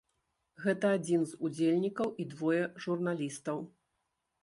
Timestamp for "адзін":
0.99-1.27